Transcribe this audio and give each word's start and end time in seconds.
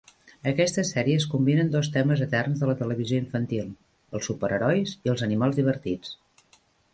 Aquestes 0.51 0.91
sèries 0.93 1.27
combinen 1.33 1.69
dos 1.75 1.89
temes 1.97 2.23
eterns 2.27 2.63
de 2.63 2.69
la 2.69 2.75
televisió 2.79 3.19
infantil: 3.25 3.69
els 4.19 4.31
superherois 4.31 4.95
i 5.09 5.15
els 5.15 5.25
animals 5.29 5.61
divertits. 5.61 6.17